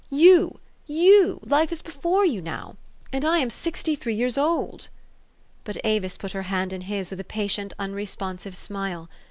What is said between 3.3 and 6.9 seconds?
am sixty three years old." But Avis put her hand in